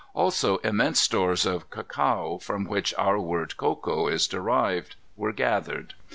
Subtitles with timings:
[0.15, 5.93] Also immense stores of cacao, from which our word cocoa is derived, were gathered.